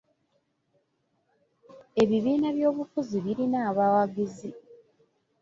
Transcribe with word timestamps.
Ebibiina 2.01 2.47
by'obufuzi 2.57 3.17
birina 3.25 3.59
abawagizi. 3.69 4.49